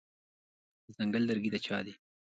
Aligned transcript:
د 0.85 0.87
ځنګل 0.97 1.23
لرګي 1.29 1.49
د 1.53 1.55
چا 1.65 1.77
دي؟ 1.85 1.93